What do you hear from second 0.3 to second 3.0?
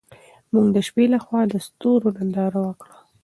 موږ د شپې لخوا د ستورو ننداره وکړه.